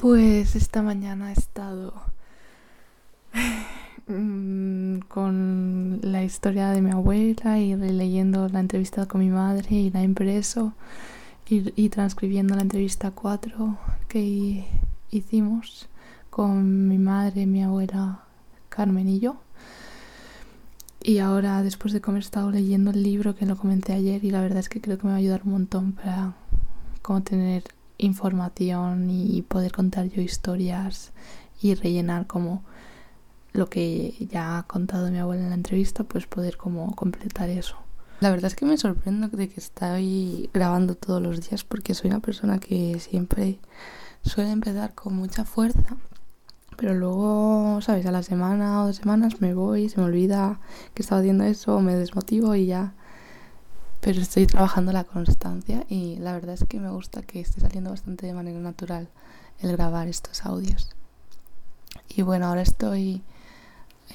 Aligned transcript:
Pues 0.00 0.56
esta 0.56 0.82
mañana 0.82 1.30
he 1.30 1.32
estado 1.32 1.94
mm, 4.06 4.98
con 5.08 6.00
la 6.02 6.22
historia 6.22 6.68
de 6.68 6.82
mi 6.82 6.90
abuela 6.90 7.58
y 7.58 7.74
leyendo 7.74 8.46
la 8.50 8.60
entrevista 8.60 9.06
con 9.06 9.22
mi 9.22 9.30
madre 9.30 9.74
y 9.74 9.90
la 9.90 10.02
impreso 10.02 10.74
y, 11.48 11.88
transcribiendo 11.88 12.54
la 12.54 12.60
entrevista 12.60 13.10
4 13.10 13.78
que 14.06 14.66
hicimos 15.10 15.88
con 16.28 16.88
mi 16.88 16.98
madre, 16.98 17.46
mi 17.46 17.62
abuela 17.62 18.20
Carmen 18.68 19.08
y 19.08 19.18
yo. 19.18 19.36
Y 21.02 21.20
ahora, 21.20 21.62
después 21.62 21.94
de 21.94 22.02
comer, 22.02 22.20
he 22.20 22.24
estado 22.26 22.50
leyendo 22.50 22.90
el 22.90 23.02
libro 23.02 23.34
que 23.34 23.46
lo 23.46 23.56
comencé 23.56 23.94
ayer 23.94 24.22
y 24.24 24.30
la 24.30 24.42
verdad 24.42 24.58
es 24.58 24.68
que 24.68 24.82
creo 24.82 24.98
que 24.98 25.04
me 25.04 25.12
va 25.12 25.16
a 25.16 25.20
ayudar 25.20 25.40
un 25.46 25.52
montón 25.52 25.92
para 25.92 26.34
como 27.00 27.22
tener 27.22 27.64
información 27.98 29.10
y 29.10 29.42
poder 29.42 29.72
contar 29.72 30.06
yo 30.06 30.22
historias 30.22 31.12
y 31.60 31.74
rellenar 31.74 32.26
como 32.26 32.62
lo 33.52 33.68
que 33.68 34.14
ya 34.30 34.58
ha 34.58 34.62
contado 34.64 35.10
mi 35.10 35.18
abuela 35.18 35.42
en 35.42 35.50
la 35.50 35.56
entrevista, 35.56 36.04
pues 36.04 36.26
poder 36.26 36.56
como 36.56 36.94
completar 36.94 37.48
eso. 37.48 37.76
La 38.20 38.30
verdad 38.30 38.46
es 38.46 38.54
que 38.54 38.64
me 38.64 38.78
sorprendo 38.78 39.28
de 39.28 39.48
que 39.48 39.60
estoy 39.60 40.48
grabando 40.52 40.94
todos 40.94 41.22
los 41.22 41.48
días 41.48 41.64
porque 41.64 41.94
soy 41.94 42.10
una 42.10 42.20
persona 42.20 42.58
que 42.58 42.98
siempre 42.98 43.58
suele 44.22 44.50
empezar 44.50 44.94
con 44.94 45.14
mucha 45.14 45.44
fuerza, 45.44 45.96
pero 46.76 46.94
luego, 46.94 47.80
¿sabes? 47.82 48.06
A 48.06 48.10
la 48.10 48.22
semana 48.22 48.82
o 48.82 48.86
dos 48.86 48.96
semanas 48.96 49.40
me 49.40 49.54
voy, 49.54 49.88
se 49.88 50.00
me 50.00 50.06
olvida 50.06 50.60
que 50.94 51.02
estaba 51.02 51.20
haciendo 51.20 51.44
eso, 51.44 51.80
me 51.80 51.94
desmotivo 51.94 52.54
y 52.54 52.66
ya 52.66 52.94
pero 54.06 54.20
estoy 54.20 54.46
trabajando 54.46 54.92
la 54.92 55.02
constancia 55.02 55.84
y 55.88 56.14
la 56.20 56.32
verdad 56.32 56.54
es 56.54 56.64
que 56.68 56.78
me 56.78 56.90
gusta 56.90 57.22
que 57.22 57.40
esté 57.40 57.60
saliendo 57.60 57.90
bastante 57.90 58.24
de 58.24 58.34
manera 58.34 58.60
natural 58.60 59.08
el 59.58 59.72
grabar 59.72 60.06
estos 60.06 60.46
audios. 60.46 60.90
Y 62.08 62.22
bueno, 62.22 62.46
ahora 62.46 62.62
estoy 62.62 63.20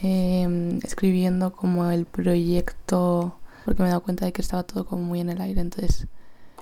em, 0.02 0.80
escribiendo 0.82 1.52
como 1.52 1.92
el 1.92 2.06
proyecto 2.06 3.36
porque 3.66 3.84
me 3.84 3.90
he 3.90 3.92
dado 3.92 4.02
cuenta 4.02 4.24
de 4.24 4.32
que 4.32 4.42
estaba 4.42 4.64
todo 4.64 4.86
como 4.86 5.04
muy 5.04 5.20
en 5.20 5.30
el 5.30 5.42
aire, 5.42 5.60
entonces 5.60 6.08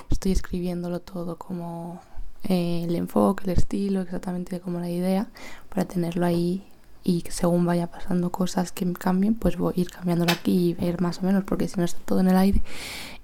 estoy 0.10 0.32
escribiéndolo 0.32 1.00
todo 1.00 1.38
como 1.38 2.02
eh, 2.46 2.82
el 2.84 2.96
enfoque, 2.96 3.44
el 3.44 3.52
estilo, 3.52 4.02
exactamente 4.02 4.60
como 4.60 4.80
la 4.80 4.90
idea, 4.90 5.28
para 5.70 5.86
tenerlo 5.86 6.26
ahí 6.26 6.68
y 7.04 7.24
según 7.30 7.66
vaya 7.66 7.88
pasando 7.88 8.32
cosas 8.32 8.72
que 8.72 8.92
cambien, 8.94 9.36
pues 9.36 9.58
voy 9.58 9.74
a 9.78 9.80
ir 9.82 9.90
cambiándolo 9.90 10.32
aquí 10.32 10.70
y 10.70 10.74
ver 10.74 11.02
más 11.02 11.20
o 11.20 11.22
menos, 11.24 11.44
porque 11.44 11.68
si 11.68 11.78
no 11.78 11.86
está 11.86 12.00
todo 12.06 12.20
en 12.20 12.28
el 12.28 12.38
aire 12.38 12.62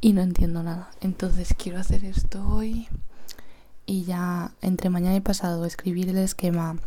y 0.01 0.13
no 0.13 0.21
entiendo 0.21 0.63
nada. 0.63 0.89
Entonces 1.01 1.53
quiero 1.57 1.79
hacer 1.79 2.05
esto 2.05 2.47
hoy 2.47 2.87
y 3.85 4.03
ya 4.03 4.51
entre 4.61 4.89
mañana 4.89 5.15
y 5.15 5.21
pasado 5.21 5.65
escribir 5.65 6.09
el 6.09 6.17
esquema 6.17 6.77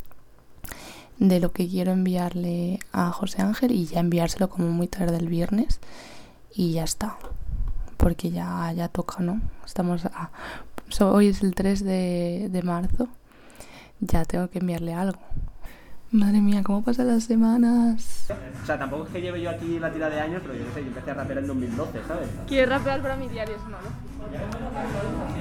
de 1.19 1.41
lo 1.41 1.53
que 1.53 1.69
quiero 1.69 1.92
enviarle 1.92 2.78
a 2.92 3.11
José 3.11 3.42
Ángel 3.42 3.73
y 3.73 3.86
ya 3.86 4.00
enviárselo 4.00 4.48
como 4.48 4.69
muy 4.69 4.86
tarde 4.86 5.17
el 5.17 5.28
viernes 5.28 5.80
y 6.55 6.73
ya 6.73 6.84
está. 6.84 7.17
Porque 7.97 8.30
ya, 8.30 8.73
ya 8.73 8.89
toca, 8.89 9.23
¿no? 9.23 9.41
Estamos 9.67 10.05
a, 10.06 10.30
hoy 11.00 11.28
es 11.28 11.42
el 11.42 11.55
3 11.55 11.84
de, 11.84 12.48
de 12.50 12.62
marzo. 12.62 13.08
Ya 14.00 14.25
tengo 14.25 14.48
que 14.48 14.61
enviarle 14.61 14.95
algo. 14.95 15.19
Madre 16.11 16.41
mía, 16.41 16.62
¿cómo 16.62 16.83
pasan 16.83 17.09
las 17.09 17.25
semanas? 17.25 18.31
O 18.62 18.67
sea, 18.67 18.78
tampoco 18.78 19.05
es 19.05 19.11
que 19.11 19.20
lleve 19.20 19.42
yo 19.42 19.51
aquí 19.51 19.78
la 19.78 19.92
tira 19.92 20.09
de 20.09 20.19
años, 20.19 20.41
pero 20.42 20.55
yo 20.55 20.64
sé, 20.73 20.81
yo 20.81 20.87
empecé 20.87 21.11
a 21.11 21.14
rapear 21.14 21.41
en 21.41 21.47
2012, 21.48 22.01
¿sabes? 22.09 22.28
¿Quieres 22.47 22.70
rapear 22.70 23.03
para 23.03 23.17
mi 23.17 23.28
diario? 23.28 23.56
No, 23.69 23.77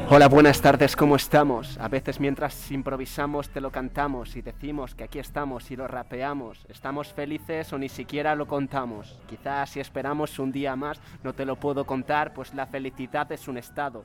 Hola, 0.09 0.27
buenas 0.27 0.59
tardes, 0.59 0.97
¿cómo 0.97 1.15
estamos? 1.15 1.77
A 1.77 1.87
veces 1.87 2.19
mientras 2.19 2.69
improvisamos 2.69 3.47
te 3.47 3.61
lo 3.61 3.71
cantamos 3.71 4.35
y 4.35 4.41
decimos 4.41 4.93
que 4.93 5.05
aquí 5.05 5.19
estamos 5.19 5.71
y 5.71 5.77
lo 5.77 5.87
rapeamos. 5.87 6.65
¿Estamos 6.67 7.13
felices 7.13 7.71
o 7.71 7.77
ni 7.77 7.87
siquiera 7.87 8.35
lo 8.35 8.45
contamos? 8.45 9.21
Quizás 9.29 9.69
si 9.69 9.79
esperamos 9.79 10.37
un 10.37 10.51
día 10.51 10.75
más 10.75 10.99
no 11.23 11.31
te 11.31 11.45
lo 11.45 11.55
puedo 11.55 11.85
contar, 11.85 12.33
pues 12.33 12.53
la 12.53 12.65
felicidad 12.65 13.31
es 13.31 13.47
un 13.47 13.57
estado. 13.57 14.03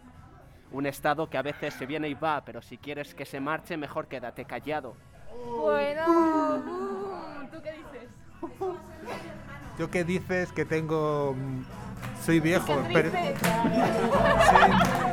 Un 0.70 0.86
estado 0.86 1.28
que 1.28 1.38
a 1.38 1.42
veces 1.42 1.74
se 1.74 1.86
viene 1.86 2.08
y 2.08 2.14
va, 2.14 2.44
pero 2.44 2.62
si 2.62 2.78
quieres 2.78 3.14
que 3.14 3.26
se 3.26 3.40
marche, 3.40 3.76
mejor 3.76 4.06
quédate 4.06 4.44
callado. 4.44 4.94
Bueno, 5.60 6.62
¿tú 7.52 7.62
qué 7.62 7.72
dices? 7.72 8.08
¿Yo 9.78 9.90
qué 9.90 10.04
dices? 10.04 10.52
Que 10.52 10.64
tengo... 10.64 11.34
Mm, 11.34 11.64
soy 12.24 12.40
viejo, 12.40 12.82
pero... 12.92 13.10
Sí. 14.52 15.11